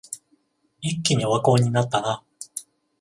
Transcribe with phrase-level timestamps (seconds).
[0.81, 2.23] 一気にオワコンになったな